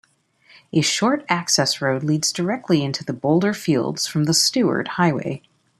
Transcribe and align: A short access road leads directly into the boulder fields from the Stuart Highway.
A 0.73 0.81
short 0.81 1.23
access 1.29 1.79
road 1.79 2.03
leads 2.03 2.31
directly 2.33 2.81
into 2.83 3.05
the 3.05 3.13
boulder 3.13 3.53
fields 3.53 4.07
from 4.07 4.23
the 4.23 4.33
Stuart 4.33 4.87
Highway. 4.97 5.43